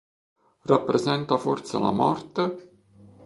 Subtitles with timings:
[0.63, 2.69] Rappresenta forse la morte?